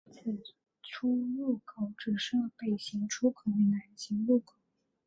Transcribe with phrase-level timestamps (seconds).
[0.11, 0.41] 此
[0.81, 4.55] 出入口只设北行出口与南行入口。